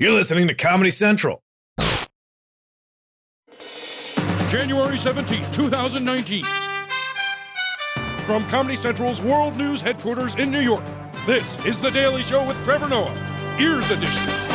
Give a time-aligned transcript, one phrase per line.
[0.00, 1.42] You're listening to Comedy Central.
[4.48, 6.46] January 17, 2019.
[8.24, 10.84] From Comedy Central's World News headquarters in New York,
[11.26, 13.14] this is The Daily Show with Trevor Noah,
[13.60, 14.49] Ears Edition.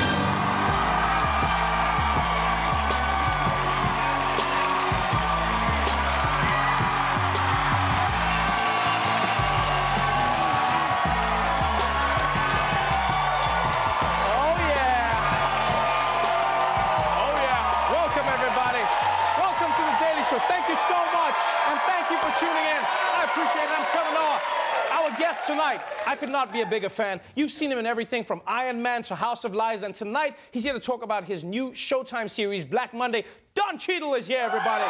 [26.16, 27.20] I could not be a bigger fan.
[27.36, 30.64] You've seen him in everything from Iron Man to House of Lies, and tonight he's
[30.64, 33.26] here to talk about his new Showtime series, Black Monday.
[33.54, 34.86] Don Cheadle is here, everybody.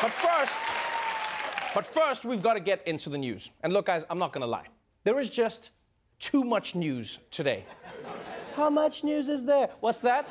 [0.00, 0.54] But first,
[1.74, 3.50] but first, we've got to get into the news.
[3.64, 4.66] And look, guys, I'm not going to lie.
[5.02, 5.70] There is just
[6.20, 7.64] too much news today.
[8.54, 9.70] How much news is there?
[9.80, 10.28] What's that?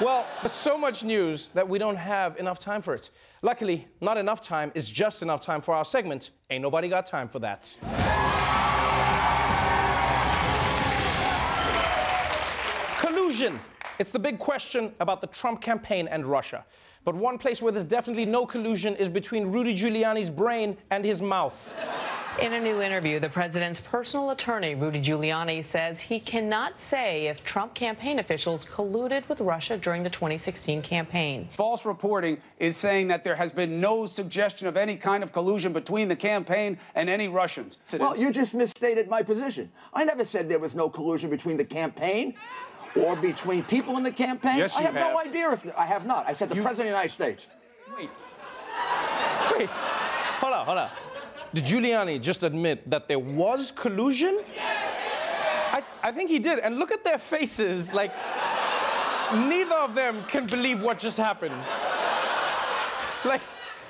[0.00, 3.10] Well, there's so much news that we don't have enough time for it.
[3.42, 6.30] Luckily, not enough time is just enough time for our segment.
[6.48, 7.76] Ain't nobody got time for that.
[12.98, 13.60] Collusion.
[13.98, 16.64] It's the big question about the Trump campaign and Russia.
[17.04, 21.20] But one place where there's definitely no collusion is between Rudy Giuliani's brain and his
[21.20, 21.74] mouth.
[22.38, 27.44] In a new interview, the president's personal attorney, Rudy Giuliani, says he cannot say if
[27.44, 31.48] Trump campaign officials colluded with Russia during the 2016 campaign.
[31.52, 35.72] False reporting is saying that there has been no suggestion of any kind of collusion
[35.72, 37.78] between the campaign and any Russians.
[37.98, 39.70] Well, you just misstated my position.
[39.92, 42.36] I never said there was no collusion between the campaign
[42.96, 44.56] or between people in the campaign.
[44.56, 45.26] Yes, I you have, no have.
[45.26, 46.26] idea if I have not.
[46.26, 47.48] I said the You- president of the United States.
[47.98, 48.08] Wait.
[49.58, 50.90] Wait, hold on, hold on.
[51.52, 54.40] Did Giuliani just admit that there was collusion?
[55.72, 56.60] I, I think he did.
[56.60, 57.92] And look at their faces.
[57.92, 58.12] Like,
[59.32, 61.54] neither of them can believe what just happened.
[63.24, 63.40] Like,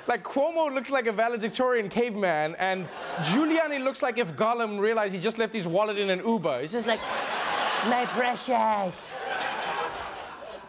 [0.07, 2.87] like Cuomo looks like a valedictorian caveman, and
[3.19, 6.61] Giuliani looks like if Gollum realized he just left his wallet in an Uber.
[6.61, 6.99] He's just like,
[7.87, 9.21] my precious.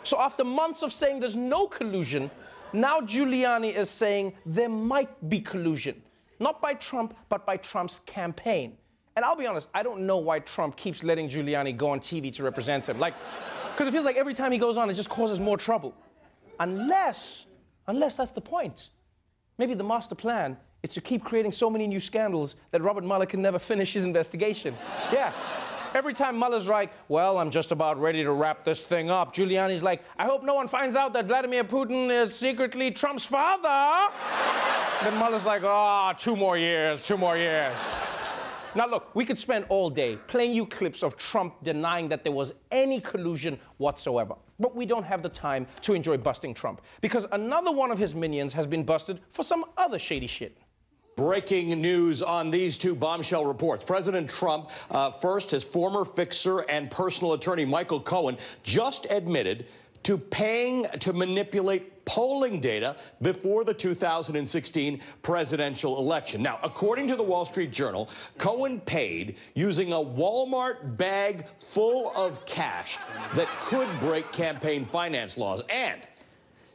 [0.02, 2.30] So after months of saying there's no collusion,
[2.72, 6.02] now Giuliani is saying there might be collusion.
[6.42, 8.76] Not by Trump, but by Trump's campaign.
[9.14, 12.34] And I'll be honest, I don't know why Trump keeps letting Giuliani go on TV
[12.34, 12.98] to represent him.
[12.98, 13.14] Like,
[13.72, 15.94] because it feels like every time he goes on, it just causes more trouble.
[16.58, 17.46] Unless,
[17.86, 18.90] unless that's the point.
[19.56, 23.26] Maybe the master plan is to keep creating so many new scandals that Robert Mueller
[23.26, 24.74] can never finish his investigation.
[25.12, 25.32] Yeah.
[25.94, 29.82] Every time Mueller's like, well, I'm just about ready to wrap this thing up, Giuliani's
[29.82, 34.12] like, I hope no one finds out that Vladimir Putin is secretly Trump's father.
[35.04, 37.94] Then Mueller's like, ah, oh, two more years, two more years.
[38.74, 42.32] Now, look, we could spend all day playing you clips of Trump denying that there
[42.32, 44.36] was any collusion whatsoever.
[44.60, 48.14] But we don't have the time to enjoy busting Trump because another one of his
[48.14, 50.56] minions has been busted for some other shady shit.
[51.16, 53.84] Breaking news on these two bombshell reports.
[53.84, 59.66] President Trump, uh, first, his former fixer and personal attorney Michael Cohen, just admitted
[60.04, 66.42] to paying to manipulate polling data before the 2016 presidential election.
[66.42, 68.08] Now, according to the Wall Street Journal,
[68.38, 72.98] Cohen paid using a Walmart bag full of cash
[73.34, 75.62] that could break campaign finance laws.
[75.70, 76.00] And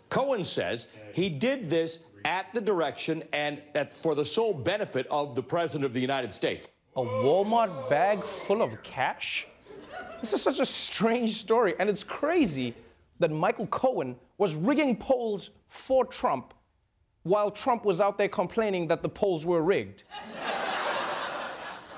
[0.09, 5.35] Cohen says he did this at the direction and at, for the sole benefit of
[5.35, 6.67] the President of the United States.
[6.95, 9.47] A Walmart bag full of cash?
[10.19, 12.73] This is such a strange story, and it's crazy
[13.19, 16.53] that Michael Cohen was rigging polls for Trump
[17.23, 20.03] while Trump was out there complaining that the polls were rigged.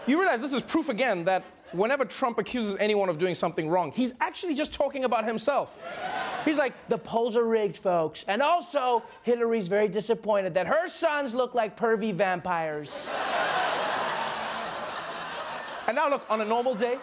[0.07, 3.91] you realize this is proof again that whenever Trump accuses anyone of doing something wrong,
[3.91, 5.79] he's actually just talking about himself.
[6.45, 8.25] He's like, the polls are rigged, folks.
[8.27, 13.07] And also, Hillary's very disappointed that her sons look like pervy vampires.
[15.87, 16.97] And now look, on a normal day,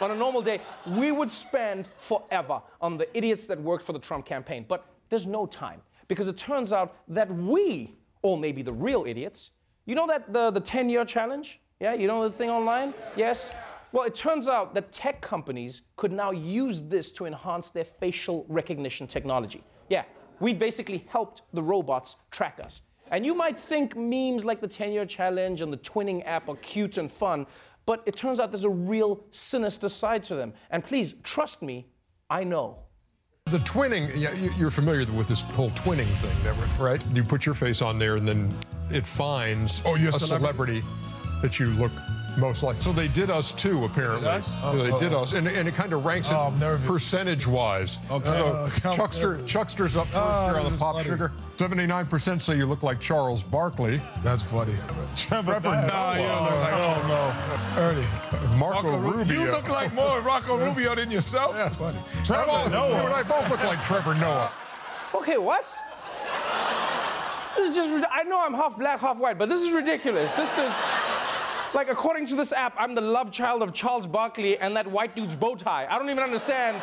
[0.00, 3.98] on a normal day, we would spend forever on the idiots that worked for the
[3.98, 4.64] Trump campaign.
[4.66, 9.04] But there's no time because it turns out that we all may be the real
[9.06, 9.50] idiots.
[9.86, 11.60] You know that the, the 10 year challenge?
[11.80, 12.92] Yeah, you know the thing online?
[13.16, 13.50] Yes?
[13.92, 18.44] Well, it turns out that tech companies could now use this to enhance their facial
[18.48, 19.64] recognition technology.
[19.88, 20.04] Yeah,
[20.40, 22.82] we've basically helped the robots track us.
[23.10, 26.56] And you might think memes like the 10 year challenge and the twinning app are
[26.56, 27.46] cute and fun,
[27.88, 30.52] but it turns out there's a real sinister side to them.
[30.70, 31.86] And please, trust me,
[32.28, 32.80] I know.
[33.46, 36.36] The twinning, yeah, you- you're familiar with this whole twinning thing,
[36.78, 37.02] right?
[37.14, 38.52] You put your face on there and then
[38.90, 40.84] it finds Oh, you're a a celebrity
[41.40, 41.92] that you look
[42.38, 42.80] Most likely.
[42.82, 44.28] So they did us too, apparently.
[44.28, 44.60] us?
[44.60, 47.98] So they did us, and, and it kind of ranks Oh, it percentage-wise.
[48.10, 48.24] Okay.
[48.26, 49.42] So Uh, I'm Chuckster.
[49.46, 51.08] Chuckster's up first Ah, here on the pop funny.
[51.08, 51.32] sugar.
[51.56, 54.00] 79% say you look like Charles Barkley.
[54.22, 54.74] That's funny.
[55.16, 57.82] Trevor Nah, you don't look like Oh, no.
[57.82, 58.56] Ernie.
[58.56, 59.40] Marco, Ru- Rubio.
[59.42, 61.54] You look like more Rocco Rubio than yourself.
[61.56, 61.68] Yeah.
[61.70, 61.98] Funny.
[62.24, 62.88] Trevor Trevor Noah.
[62.88, 64.52] You and I both look like Trevor Noah.
[65.14, 65.74] Okay, what?
[67.56, 70.32] This is just, I know I'm half black, half white, but this is ridiculous.
[70.34, 70.72] This is,
[71.74, 75.14] like, according to this app, I'm the love child of Charles Barkley and that white
[75.14, 75.86] dude's bow tie.
[75.88, 76.80] I don't even understand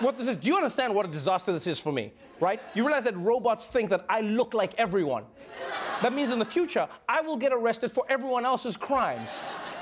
[0.00, 0.36] what this is.
[0.36, 2.60] Do you understand what a disaster this is for me, right?
[2.74, 5.24] You realize that robots think that I look like everyone.
[6.02, 9.30] That means in the future, I will get arrested for everyone else's crimes.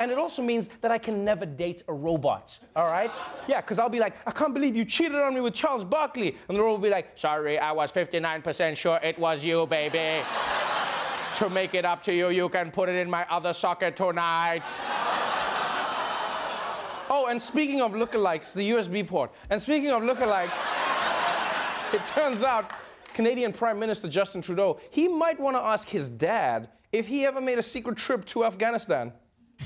[0.00, 3.10] And it also means that I can never date a robot, all right?
[3.46, 6.36] Yeah, because I'll be like, I can't believe you cheated on me with Charles Barkley.
[6.48, 10.22] And the robot will be like, sorry, I was 59% sure it was you, baby.
[11.38, 14.62] To make it up to you, you can put it in my other socket tonight.
[17.08, 19.31] oh, and speaking of lookalikes, the USB port.
[19.49, 20.64] And speaking of lookalikes,
[21.94, 22.73] it turns out
[23.14, 27.40] Canadian Prime Minister Justin Trudeau, he might want to ask his dad if he ever
[27.40, 29.12] made a secret trip to Afghanistan.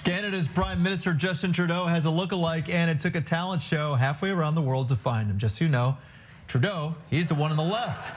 [0.05, 4.31] Canada's Prime Minister Justin Trudeau has a look-alike, and it took a talent show halfway
[4.31, 5.39] around the world to find him.
[5.39, 5.97] Just so you know,
[6.49, 8.15] Trudeau, he's the one on the left.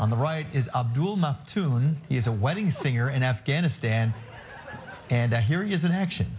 [0.00, 1.96] On the right is Abdul Maftoon.
[2.08, 4.12] He is a wedding singer in Afghanistan,
[5.08, 6.36] and uh, here he is in action.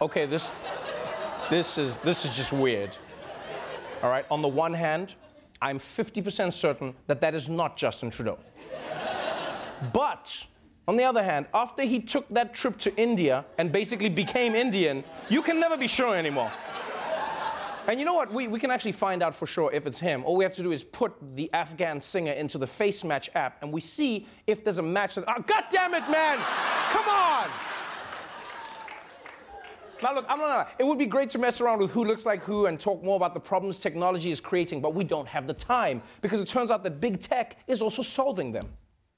[0.00, 0.50] Okay, this,
[1.50, 2.96] this is this is just weird.
[4.02, 4.24] All right.
[4.30, 5.14] On the one hand,
[5.60, 8.38] I'm 50% certain that that is not Justin Trudeau.
[9.92, 10.46] But
[10.88, 15.04] on the other hand, after he took that trip to India and basically became Indian,
[15.28, 16.50] you can never be sure anymore.
[17.86, 18.32] And you know what?
[18.32, 20.24] We, we can actually find out for sure if it's him.
[20.24, 23.62] All we have to do is put the Afghan singer into the Face Match app
[23.62, 25.24] and we see if there's a match that.
[25.28, 26.38] Ah, oh, God damn it, man!
[26.90, 27.50] Come on!
[30.02, 30.72] Now, look, I'm not.
[30.78, 33.16] It would be great to mess around with who looks like who and talk more
[33.16, 36.70] about the problems technology is creating, but we don't have the time because it turns
[36.70, 38.68] out that big tech is also solving them.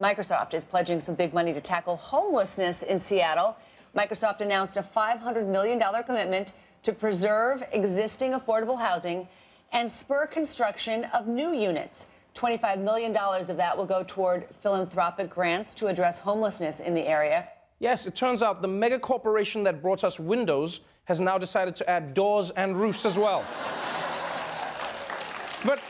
[0.01, 3.57] Microsoft is pledging some big money to tackle homelessness in Seattle.
[3.95, 6.55] Microsoft announced a $500 million commitment
[6.85, 9.29] to preserve existing affordable housing
[9.73, 12.07] and spur construction of new units.
[12.35, 17.47] $25 million of that will go toward philanthropic grants to address homelessness in the area.
[17.79, 21.91] Yes, it turns out the mega corporation that brought us Windows has now decided to
[21.91, 23.45] add doors and roofs as well.
[25.65, 25.81] but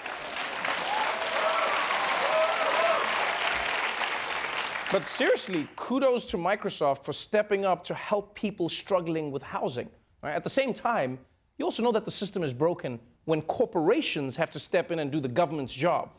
[4.92, 9.88] But seriously, kudos to Microsoft for stepping up to help people struggling with housing.
[10.20, 10.34] right?
[10.34, 11.18] At the same time,
[11.58, 15.12] you also know that the system is broken when corporations have to step in and
[15.12, 16.10] do the government's job.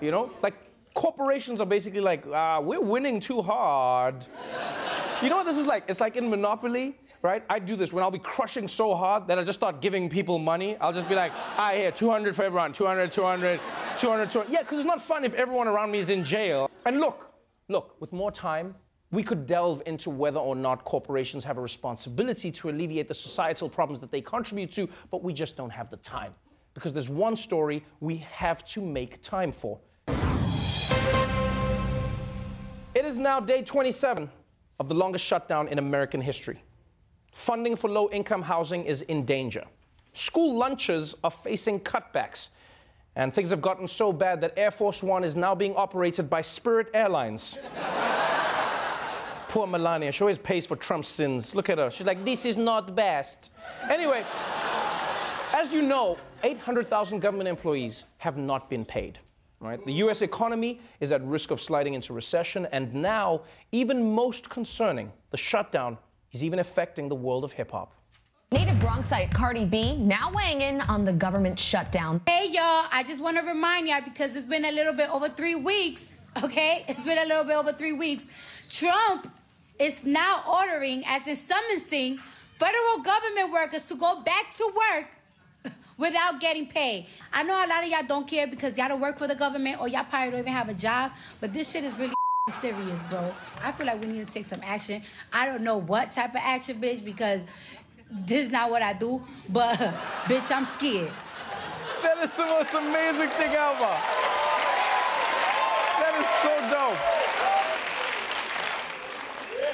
[0.00, 0.54] You know, like
[0.94, 4.24] corporations are basically like, ah, we're winning too hard.
[5.22, 5.84] You know what this is like?
[5.88, 7.44] It's like in Monopoly, right?
[7.48, 10.38] I do this when I'll be crushing so hard that I just start giving people
[10.38, 10.76] money.
[10.80, 13.60] I'll just be like, ah, here, 200 for everyone, 200, 200,
[13.96, 14.52] 200, 200.
[14.52, 16.68] Yeah, because it's not fun if everyone around me is in jail.
[16.84, 17.33] And look,
[17.68, 18.74] look, with more time,
[19.10, 23.68] we could delve into whether or not corporations have a responsibility to alleviate the societal
[23.68, 26.32] problems that they contribute to, but we just don't have the time.
[26.74, 29.78] Because there's one story we have to make time for.
[32.94, 34.28] It is now day 27
[34.80, 36.62] of the longest shutdown in American history.
[37.32, 39.64] Funding for low income housing is in danger.
[40.12, 42.48] School lunches are facing cutbacks.
[43.16, 46.42] And things have gotten so bad that Air Force One is now being operated by
[46.42, 47.56] Spirit Airlines.
[49.48, 51.54] Poor Melania, she always pays for Trump's sins.
[51.54, 51.90] Look at her.
[51.90, 53.52] She's like, this is not best.
[53.88, 54.24] Anyway,
[55.52, 59.20] as you know, 800,000 government employees have not been paid.
[59.60, 59.82] Right?
[59.84, 65.12] The US economy is at risk of sliding into recession, and now, even most concerning,
[65.30, 65.98] the shutdown
[66.32, 67.94] is even affecting the world of hip hop.
[68.54, 72.20] Native Bronxite Cardi B now weighing in on the government shutdown.
[72.24, 75.28] Hey, y'all, I just want to remind y'all because it's been a little bit over
[75.28, 76.84] three weeks, okay?
[76.86, 78.28] It's been a little bit over three weeks.
[78.70, 79.28] Trump
[79.80, 82.20] is now ordering, as in summoning,
[82.60, 87.06] federal government workers to go back to work without getting paid.
[87.32, 89.80] I know a lot of y'all don't care because y'all don't work for the government
[89.80, 92.14] or y'all probably don't even have a job, but this shit is really
[92.60, 93.34] serious, bro.
[93.60, 95.02] I feel like we need to take some action.
[95.32, 97.40] I don't know what type of action, bitch, because
[98.14, 99.76] this is not what I do, but
[100.24, 101.12] bitch, I'm scared.
[102.02, 103.96] That is the most amazing thing ever.
[106.00, 106.98] That is so dope.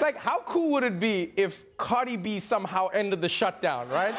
[0.00, 4.14] Like, how cool would it be if Cardi B somehow ended the shutdown, right?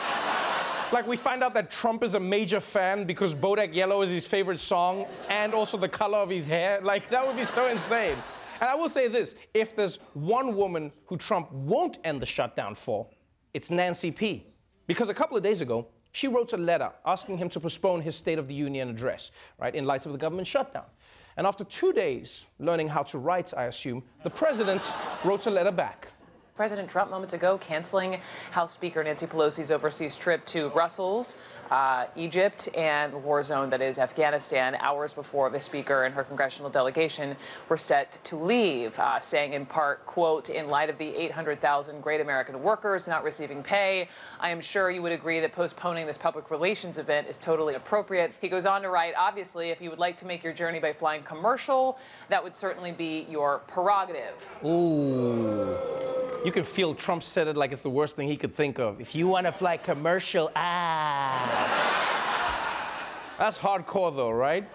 [0.91, 4.27] Like we find out that Trump is a major fan because Bodak Yellow is his
[4.27, 6.81] favorite song and also the color of his hair.
[6.81, 8.17] Like that would be so insane.
[8.59, 12.75] And I will say this if there's one woman who Trump won't end the shutdown
[12.75, 13.07] for,
[13.53, 14.45] it's Nancy P.
[14.87, 18.15] Because a couple of days ago, she wrote a letter asking him to postpone his
[18.15, 20.85] State of the Union address, right, in light of the government shutdown.
[21.37, 24.81] And after two days learning how to write, I assume, the president
[25.23, 26.09] wrote a letter back.
[26.55, 28.19] President Trump moments ago canceling
[28.51, 31.37] House Speaker Nancy Pelosi's overseas trip to Brussels,
[31.71, 36.23] uh, Egypt, and the war zone that is Afghanistan, hours before the Speaker and her
[36.23, 37.37] congressional delegation
[37.69, 42.19] were set to leave, uh, saying in part, quote, in light of the 800,000 great
[42.19, 44.09] American workers not receiving pay,
[44.41, 48.33] I am sure you would agree that postponing this public relations event is totally appropriate.
[48.41, 50.91] He goes on to write, obviously, if you would like to make your journey by
[50.91, 51.97] flying commercial,
[52.27, 54.55] that would certainly be your prerogative.
[54.65, 55.77] Ooh.
[56.43, 58.99] You can feel Trump said it like it's the worst thing he could think of.
[58.99, 60.90] If you want to fly commercial, ah.
[63.41, 64.69] That's hardcore, though, right?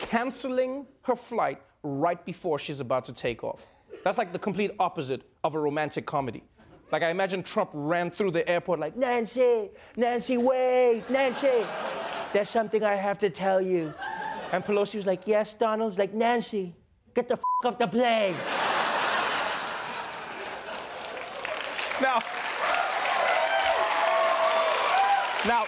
[0.00, 3.64] Canceling her flight right before she's about to take off.
[4.02, 6.42] That's like the complete opposite of a romantic comedy.
[6.90, 11.64] Like, I imagine Trump ran through the airport like, Nancy, Nancy, wait, Nancy,
[12.32, 13.94] there's something I have to tell you.
[14.50, 16.74] And Pelosi was like, yes, Donald's like, Nancy,
[17.14, 18.34] get the f off the plane.
[22.02, 22.18] Now,
[25.46, 25.64] now,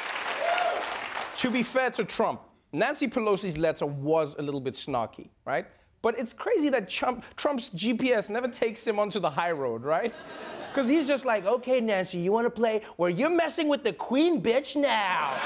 [1.43, 2.41] to be fair to Trump,
[2.73, 5.67] Nancy Pelosi's letter was a little bit snarky, right?
[6.01, 10.15] But it's crazy that Trump, Trump's GPS never takes him onto the high road, right?
[10.73, 13.93] Because he's just like, okay, Nancy, you want to play where you're messing with the
[13.93, 15.39] queen bitch now.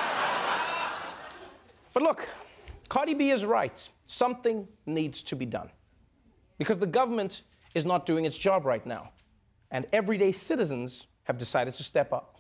[1.93, 2.29] but look,
[2.88, 3.88] Cardi B is right.
[4.07, 5.69] Something needs to be done.
[6.59, 7.43] Because the government
[7.75, 9.11] is not doing its job right now.
[9.73, 12.36] And everyday citizens have decided to step up.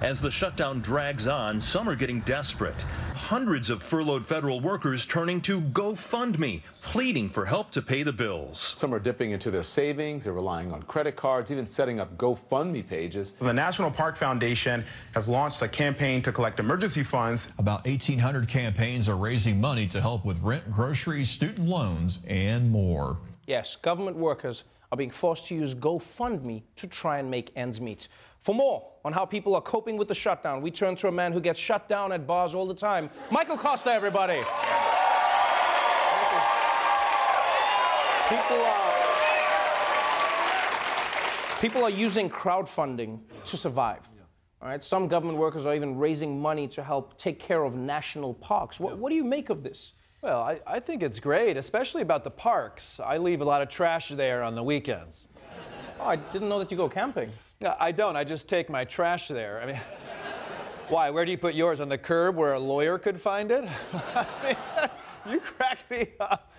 [0.00, 2.80] As the shutdown drags on, some are getting desperate.
[3.16, 8.74] Hundreds of furloughed federal workers turning to GoFundMe, pleading for help to pay the bills.
[8.76, 12.86] Some are dipping into their savings, they're relying on credit cards, even setting up GoFundMe
[12.86, 13.32] pages.
[13.40, 17.50] The National Park Foundation has launched a campaign to collect emergency funds.
[17.58, 23.18] About 1,800 campaigns are raising money to help with rent, groceries, student loans, and more.
[23.48, 28.08] Yes, government workers are being forced to use GoFundMe to try and make ends meet.
[28.40, 31.32] For more on how people are coping with the shutdown, we turn to a man
[31.32, 33.10] who gets shut down at bars all the time.
[33.30, 34.42] Michael Kosta, everybody.
[38.28, 38.94] People are,
[41.60, 44.06] people are using crowdfunding to survive.
[44.60, 48.34] All right, some government workers are even raising money to help take care of national
[48.34, 48.80] parks.
[48.80, 49.92] What, what do you make of this?
[50.20, 52.98] Well, I, I think it's great, especially about the parks.
[52.98, 55.26] I leave a lot of trash there on the weekends.
[56.00, 57.30] Oh, I didn't know that you go camping.
[57.60, 58.16] No, I don't.
[58.16, 59.60] I just take my trash there.
[59.60, 59.76] I mean,
[60.88, 61.10] why?
[61.10, 61.80] Where do you put yours?
[61.80, 63.68] On the curb where a lawyer could find it?
[63.92, 64.26] I
[65.24, 66.52] mean, you crack me up.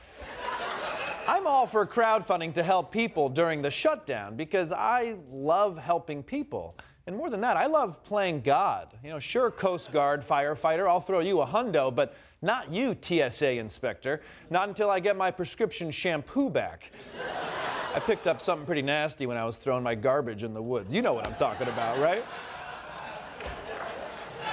[1.28, 6.78] I'm all for crowdfunding to help people during the shutdown because I love helping people.
[7.08, 8.94] And more than that, I love playing God.
[9.04, 13.51] You know, sure, Coast Guard, firefighter, I'll throw you a hundo, but not you, TSA
[13.51, 14.22] inspector.
[14.50, 16.91] Not until I get my prescription shampoo back.
[17.96, 20.93] I picked up something pretty nasty when I was throwing my garbage in the woods.
[20.93, 22.24] You know what I'm talking about, right?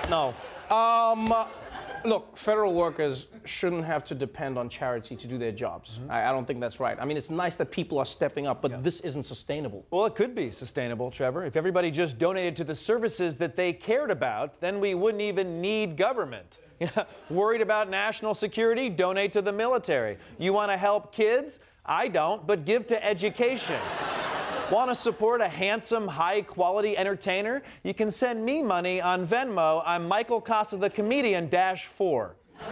[0.08, 0.34] No.
[0.74, 1.32] Um,
[2.04, 5.98] look, federal workers shouldn't have to depend on charity to do their jobs.
[5.98, 6.10] Mm-hmm.
[6.10, 6.96] I, I, don't think that's right.
[7.00, 8.78] I mean, it's nice that people are stepping up, but yeah.
[8.80, 9.84] this isn't sustainable.
[9.90, 11.44] Well, it could be sustainable, Trevor.
[11.44, 15.60] If everybody just donated to the services that they cared about, then we wouldn't even
[15.60, 16.58] need government.
[17.30, 18.88] Worried about national security?
[18.88, 20.18] Donate to the military.
[20.38, 21.60] You want to help kids?
[21.84, 23.80] I don't, but give to education.
[24.70, 27.62] Want to support a handsome, high quality entertainer?
[27.84, 29.80] You can send me money on Venmo.
[29.86, 32.34] I'm Michael Kosta, the comedian, dash four.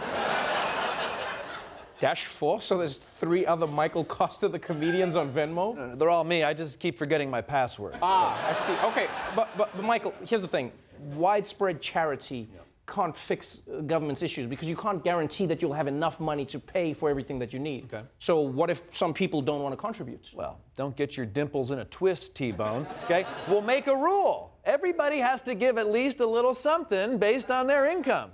[2.01, 2.59] Dash four?
[2.59, 5.73] So there's three other Michael Kosta, the comedians on Venmo?
[5.73, 6.43] No, no, they're all me.
[6.43, 7.95] I just keep forgetting my password.
[8.01, 8.73] Ah, I see.
[8.87, 10.73] Okay, but, but, but Michael, here's the thing
[11.13, 12.49] widespread charity.
[12.53, 16.59] Yeah can't fix government's issues because you can't guarantee that you'll have enough money to
[16.59, 17.85] pay for everything that you need.
[17.93, 18.05] Okay.
[18.19, 20.29] So what if some people don't want to contribute?
[20.33, 22.87] Well, don't get your dimples in a twist, T-Bone.
[23.05, 23.25] Okay?
[23.47, 24.51] we'll make a rule.
[24.65, 28.31] Everybody has to give at least a little something based on their income.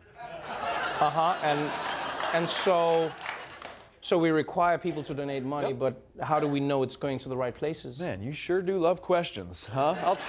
[0.99, 1.37] Uh-huh.
[1.41, 1.69] And
[2.33, 3.11] and so
[4.01, 5.79] so we require people to donate money, yep.
[5.79, 7.99] but how do we know it's going to the right places?
[7.99, 9.95] Man, you sure do love questions, huh?
[10.03, 10.23] I'll t-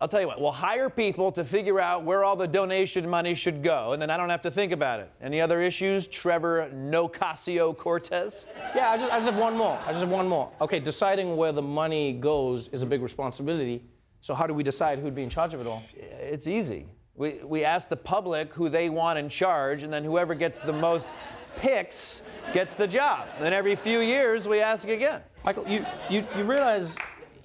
[0.00, 3.34] I'll tell you what, we'll hire people to figure out where all the donation money
[3.34, 5.10] should go, and then I don't have to think about it.
[5.20, 8.46] Any other issues, Trevor Nocasio Cortez?
[8.76, 9.76] Yeah, I just, I just have one more.
[9.84, 10.52] I just have one more.
[10.60, 13.82] Okay, deciding where the money goes is a big responsibility.
[14.20, 15.82] So, how do we decide who'd be in charge of it all?
[15.96, 16.86] It's easy.
[17.16, 20.72] We, we ask the public who they want in charge, and then whoever gets the
[20.72, 21.08] most
[21.56, 23.26] picks gets the job.
[23.40, 25.22] Then every few years, we ask again.
[25.44, 26.94] Michael, you, you, you realize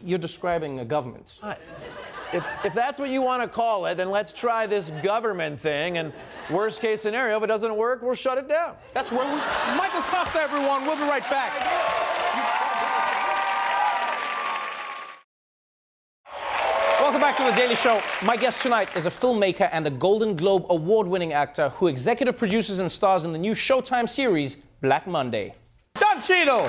[0.03, 1.39] you're describing a government.
[2.33, 5.99] If, if that's what you want to call it, then let's try this government thing.
[5.99, 6.11] And
[6.49, 8.75] worst case scenario, if it doesn't work, we'll shut it down.
[8.91, 9.37] That's where we.
[9.77, 10.83] Michael Kosta, everyone.
[10.83, 11.53] We'll be right back.
[16.99, 18.01] Welcome back to The Daily Show.
[18.23, 22.35] My guest tonight is a filmmaker and a Golden Globe award winning actor who executive
[22.35, 25.53] produces and stars in the new Showtime series, Black Monday.
[25.99, 26.67] Don Cheadle!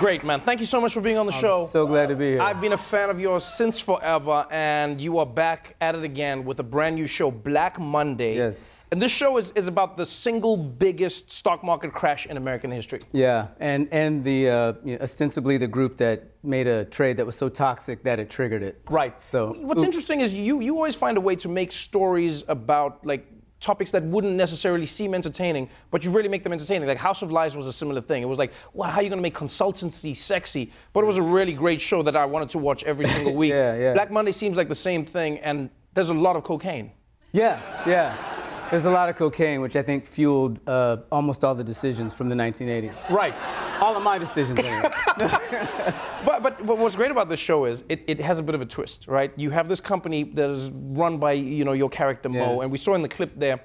[0.00, 0.40] Great, man.
[0.40, 1.66] Thank you so much for being on the show.
[1.66, 2.40] So glad to be here.
[2.40, 6.46] I've been a fan of yours since forever, and you are back at it again
[6.46, 8.36] with a brand new show, Black Monday.
[8.36, 8.88] Yes.
[8.92, 13.00] And this show is, is about the single biggest stock market crash in American history.
[13.12, 17.26] Yeah, and and the uh, you know, ostensibly the group that made a trade that
[17.26, 18.80] was so toxic that it triggered it.
[18.88, 19.14] Right.
[19.22, 19.86] So What's oops.
[19.86, 23.26] interesting is you you always find a way to make stories about like
[23.60, 26.88] topics that wouldn't necessarily seem entertaining, but you really make them entertaining.
[26.88, 28.22] Like House of Lies was a similar thing.
[28.22, 30.72] It was like, wow, how are you going to make consultancy sexy?
[30.92, 33.50] But it was a really great show that I wanted to watch every single week.
[33.50, 33.92] Yeah, yeah.
[33.92, 36.92] Black Monday seems like the same thing, and there's a lot of cocaine.
[37.32, 38.16] Yeah, yeah.
[38.70, 42.28] There's a lot of cocaine, which I think fueled uh, almost all the decisions from
[42.28, 43.10] the 1980s.
[43.10, 43.34] Right.
[43.80, 44.90] All of my decisions, anyway.
[46.22, 48.60] But, but, but what's great about this show is it, it has a bit of
[48.60, 49.32] a twist, right?
[49.36, 52.76] You have this company that is run by you know your character Mo, and we
[52.76, 53.60] saw in the clip there,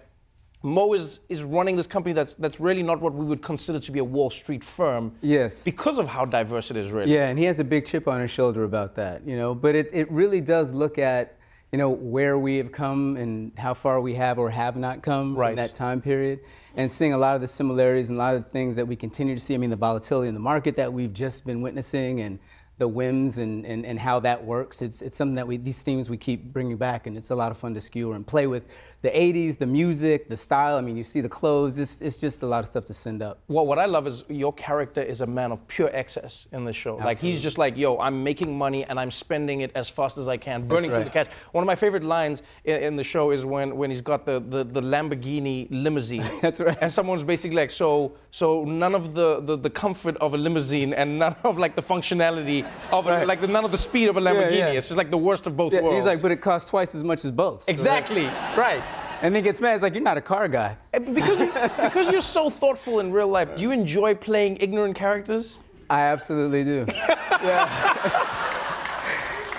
[0.63, 3.91] Mo is is running this company that's that's really not what we would consider to
[3.91, 5.11] be a Wall Street firm.
[5.21, 5.63] Yes.
[5.63, 7.13] Because of how diverse it is, really.
[7.13, 9.53] Yeah, and he has a big chip on his shoulder about that, you know.
[9.53, 11.37] But it, it really does look at,
[11.71, 15.35] you know, where we have come and how far we have or have not come
[15.35, 15.49] Right.
[15.49, 16.39] from that time period,
[16.75, 18.95] and seeing a lot of the similarities and a lot of the things that we
[18.95, 19.53] continue to see.
[19.53, 22.39] I mean, the volatility in the market that we've just been witnessing, and
[22.77, 24.81] the whims and, and, and how that works.
[24.81, 27.51] It's, it's something that we these themes we keep bringing back, and it's a lot
[27.51, 28.65] of fun to skewer and play with.
[29.05, 30.77] The 80s, the music, the style.
[30.77, 31.77] I mean, you see the clothes.
[31.77, 33.37] It's, it's just a lot of stuff to send up.
[33.47, 36.73] Well, what I love is your character is a man of pure excess in the
[36.73, 36.95] show.
[36.95, 40.27] Like he's just like, yo, I'm making money and I'm spending it as fast as
[40.27, 41.27] I can, burning through the cash.
[41.51, 44.39] One of my favorite lines in, in the show is when, when he's got the,
[44.39, 46.25] the, the Lamborghini limousine.
[46.41, 46.77] That's right.
[46.81, 50.93] And someone's basically like, so so none of the, the, the comfort of a limousine
[50.93, 54.17] and none of like the functionality of a, like the, none of the speed of
[54.17, 54.57] a Lamborghini.
[54.57, 54.71] yeah.
[54.71, 55.97] It's just like the worst of both Yeah, worlds.
[55.99, 57.69] he's like, but it costs twice as much as both.
[57.69, 58.25] Exactly,
[58.57, 58.83] right.
[59.21, 59.73] And then gets mad.
[59.75, 60.77] It's like, you're not a car guy.
[60.91, 61.51] Because, you,
[61.81, 65.61] because you're so thoughtful in real life, do you enjoy playing ignorant characters?
[65.89, 66.85] I absolutely do.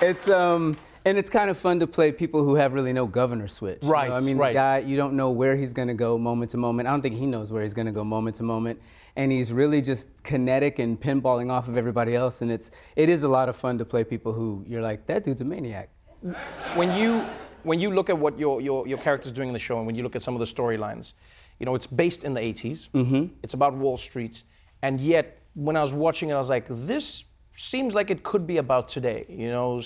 [0.02, 3.48] It's um, and it's kind of fun to play people who have really no governor
[3.48, 3.78] switch.
[3.82, 3.94] you know?
[3.94, 4.50] Right, I mean, right.
[4.50, 6.88] the guy you don't know where he's going to go moment to moment.
[6.88, 8.80] I don't think he knows where he's going to go moment to moment,
[9.16, 12.42] and he's really just kinetic and pinballing off of everybody else.
[12.42, 15.24] And it's it is a lot of fun to play people who you're like that
[15.24, 15.88] dude's a maniac.
[16.74, 17.24] when you
[17.66, 19.96] when you look at what your, your, your character's doing in the show and when
[19.96, 21.14] you look at some of the storylines,
[21.58, 22.88] you know, it's based in the 80s.
[22.90, 23.34] Mm-hmm.
[23.42, 24.44] It's about Wall Street.
[24.82, 28.46] And yet, when I was watching it, I was like, this seems like it could
[28.46, 29.26] be about today.
[29.28, 29.80] You know,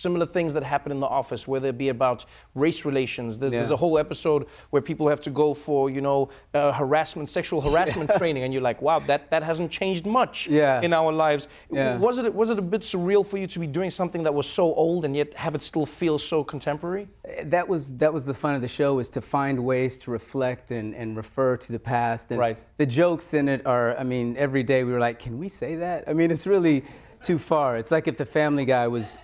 [0.00, 3.38] similar things that happen in the office, whether it be about race relations.
[3.38, 7.28] There's, there's a whole episode where people have to go for, you know, uh, harassment,
[7.28, 8.42] sexual harassment training.
[8.44, 10.80] And you're like, wow, that, that hasn't changed much Yeah.
[10.82, 11.48] in our lives.
[11.70, 11.98] Yeah.
[11.98, 14.48] Was, it, was it a bit surreal for you to be doing something that was
[14.48, 17.08] so old and yet have it still feel so contemporary?
[17.44, 20.72] that was that was the fun of the show is to find ways to reflect
[20.72, 22.58] and, and refer to the past and Right.
[22.76, 25.76] the jokes in it are i mean every day we were like can we say
[25.76, 26.84] that i mean it's really
[27.22, 29.16] too far it's like if the family guy was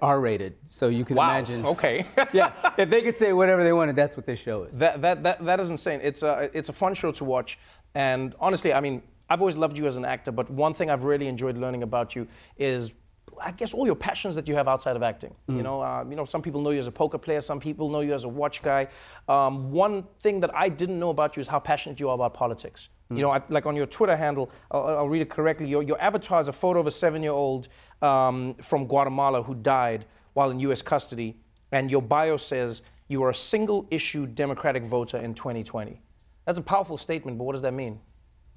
[0.00, 2.06] r-rated so you can Wow, imagine okay.
[2.32, 5.22] yeah if they could say whatever they wanted that's what this show is That, that,
[5.24, 6.00] that, that is insane.
[6.02, 7.58] It's a, it's a fun show to watch.
[7.94, 11.04] And honestly, I mean, I've always loved you as an actor, but one thing I've
[11.04, 12.92] really enjoyed learning about you is,
[13.40, 15.34] I guess, all your passions that you have outside of acting.
[15.48, 15.62] You Mm.
[15.62, 18.00] know, uh, you know, some people know you as a poker player, some people know
[18.00, 18.88] you as a watch guy.
[19.28, 22.34] Um, one thing that I didn't know about you is how passionate you are about
[22.34, 22.88] politics.
[23.10, 23.16] Mm.
[23.16, 25.66] You know, I, like on your Twitter handle, I'll, I'll read it correctly.
[25.66, 27.68] Your, your avatar is a photo of a seven-year-old
[28.00, 30.04] um, from Guatemala who died
[30.34, 30.82] while in U.S.
[30.82, 31.36] custody,
[31.72, 36.00] and your bio says you are a single-issue Democratic voter in 2020.
[36.44, 38.00] That's a powerful statement, but what does that mean?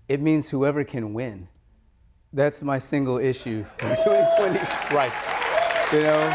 [0.08, 1.48] it means whoever can win
[2.36, 4.60] that's my single issue for 2020
[4.94, 5.12] right
[5.94, 6.30] you know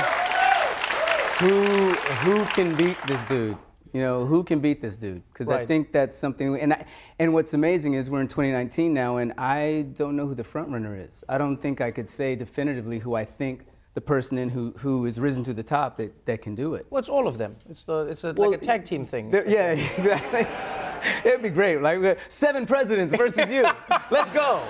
[1.38, 1.92] who
[2.24, 3.56] who can beat this dude
[3.92, 6.86] you know who can beat this dude because i think that's something and I,
[7.18, 10.70] and what's amazing is we're in 2019 now and i don't know who the front
[10.70, 14.48] runner is i don't think i could say definitively who i think the person in
[14.48, 16.86] who, who is risen to the top that, that can do it.
[16.90, 17.56] Well, it's all of them.
[17.68, 19.32] It's the it's a, Well, like a tag team thing.
[19.32, 20.46] There- yeah, exactly.
[21.28, 21.82] It'd be great.
[21.82, 23.66] Like seven presidents versus you.
[24.10, 24.62] Let's go.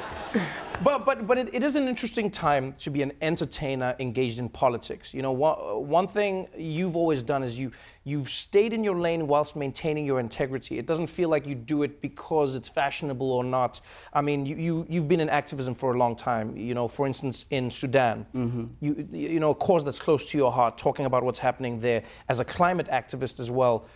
[0.83, 4.49] But but but it, it is an interesting time to be an entertainer engaged in
[4.49, 5.13] politics.
[5.13, 5.57] You know, one,
[5.89, 7.71] one thing you've always done is you
[8.05, 10.79] you've stayed in your lane whilst maintaining your integrity.
[10.79, 13.81] It doesn't feel like you do it because it's fashionable or not.
[14.15, 16.57] I mean, you, you you've been in activism for a long time.
[16.57, 18.65] You know, for instance, in Sudan, mm-hmm.
[18.81, 22.03] you you know a cause that's close to your heart, talking about what's happening there
[22.29, 23.87] as a climate activist as well.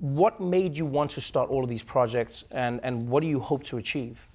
[0.00, 3.40] What made you want to start all of these projects, and, and what do you
[3.40, 4.28] hope to achieve?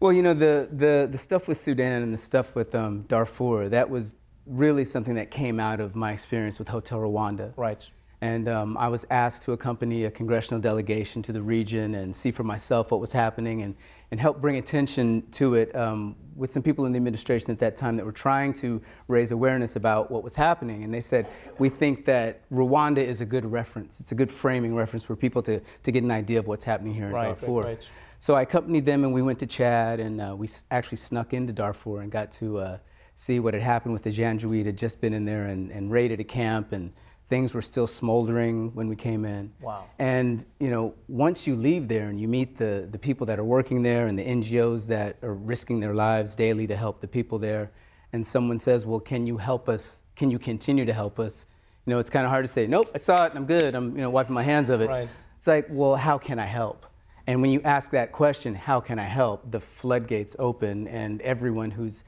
[0.00, 3.68] Well, you know, the, the, the stuff with Sudan and the stuff with um, Darfur,
[3.68, 7.52] that was really something that came out of my experience with Hotel Rwanda.
[7.54, 7.88] Right.
[8.22, 12.30] And um, I was asked to accompany a congressional delegation to the region and see
[12.30, 13.74] for myself what was happening and,
[14.10, 17.76] and help bring attention to it um, with some people in the administration at that
[17.76, 20.84] time that were trying to raise awareness about what was happening.
[20.84, 24.00] And they said, We think that Rwanda is a good reference.
[24.00, 26.92] It's a good framing reference for people to, to get an idea of what's happening
[26.94, 27.60] here in Right, right, Darfur.
[27.62, 27.88] right.
[28.20, 31.54] So I accompanied them and we went to Chad and uh, we actually snuck into
[31.54, 32.78] Darfur and got to uh,
[33.14, 36.20] see what had happened with the Janjaweed had just been in there and, and raided
[36.20, 36.92] a camp and
[37.30, 39.50] things were still smoldering when we came in.
[39.62, 39.86] Wow.
[39.98, 43.44] And you know, once you leave there and you meet the, the people that are
[43.44, 47.38] working there and the NGOs that are risking their lives daily to help the people
[47.38, 47.70] there,
[48.12, 50.02] and someone says, Well, can you help us?
[50.16, 51.46] Can you continue to help us?
[51.86, 53.96] You know, it's kind of hard to say, Nope, I saw it, I'm good, I'm
[53.96, 54.88] you know, wiping my hands of it.
[54.88, 55.08] Right.
[55.36, 56.84] It's like, well, how can I help?
[57.30, 59.48] And when you ask that question, how can I help?
[59.52, 62.02] The floodgates open, and everyone who's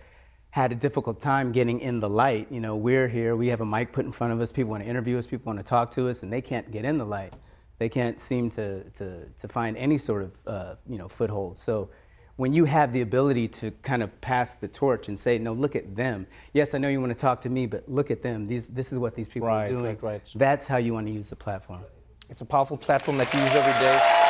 [0.51, 3.65] had a difficult time getting in the light, you know, we're here, we have a
[3.65, 5.93] mic put in front of us, people want to interview us, people want to talk
[5.93, 7.35] to us, and they can't get in the light.
[7.79, 11.57] They can't seem to, to, to find any sort of, uh, you know, foothold.
[11.57, 11.89] So
[12.35, 15.77] when you have the ability to kind of pass the torch and say, no, look
[15.77, 16.27] at them.
[16.53, 18.49] Yes, I know you want to talk to me, but look at them.
[18.49, 19.85] These, this is what these people Right, are doing.
[19.85, 20.33] right, right.
[20.35, 21.83] That's how you want to use the platform.
[22.29, 24.22] It's a powerful platform that you use every day.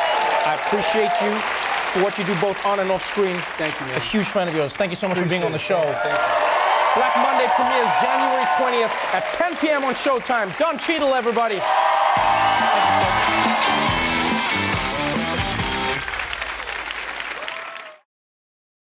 [0.45, 1.31] I appreciate you
[1.93, 3.37] for what you do both on and off screen.
[3.57, 3.97] Thank you, man.
[3.97, 4.75] A huge fan of yours.
[4.75, 5.61] Thank you so much for being on the it.
[5.61, 5.81] show.
[5.81, 6.43] Thank you.
[6.95, 9.83] Black Monday premieres January 20th at 10 p.m.
[9.83, 10.55] on Showtime.
[10.59, 11.59] Don Cheadle, everybody.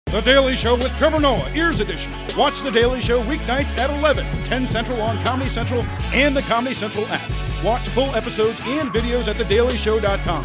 [0.07, 2.13] The Daily Show with Trevor Noah, Ears Edition.
[2.37, 6.75] Watch The Daily Show weeknights at 11, 10 Central on Comedy Central and the Comedy
[6.75, 7.29] Central app.
[7.65, 10.45] Watch full episodes and videos at thedailyshow.com.